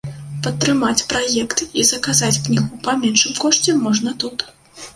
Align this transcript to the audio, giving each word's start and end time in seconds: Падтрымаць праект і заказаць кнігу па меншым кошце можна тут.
Падтрымаць 0.45 1.03
праект 1.11 1.61
і 1.81 1.85
заказаць 1.91 2.31
кнігу 2.49 2.81
па 2.89 2.97
меншым 3.05 3.39
кошце 3.47 3.79
можна 3.87 4.19
тут. 4.25 4.51